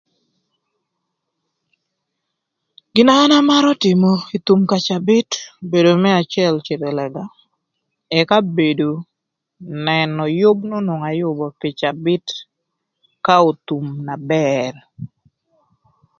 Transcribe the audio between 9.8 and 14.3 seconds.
nënö yüb n'onwongo ayübö pï cabït ka othum na